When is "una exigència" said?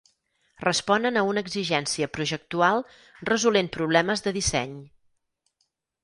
1.31-2.07